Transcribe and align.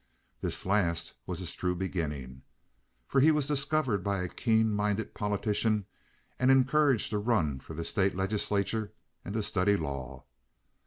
This 0.41 0.65
last 0.65 1.13
was 1.27 1.37
his 1.37 1.53
true 1.53 1.75
beginning, 1.75 2.41
for 3.07 3.21
he 3.21 3.29
was 3.29 3.45
discovered 3.45 4.03
by 4.03 4.23
a 4.23 4.27
keen 4.29 4.73
minded 4.73 5.13
politician 5.13 5.85
and 6.39 6.49
encouraged 6.49 7.11
to 7.11 7.19
run 7.19 7.59
for 7.59 7.75
the 7.75 7.85
state 7.85 8.15
legislature 8.15 8.93
and 9.23 9.35
to 9.35 9.43
study 9.43 9.77
law. 9.77 10.23